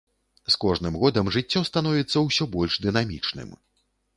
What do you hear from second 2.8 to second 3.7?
дынамічным.